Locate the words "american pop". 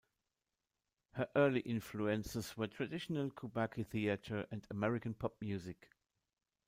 4.71-5.35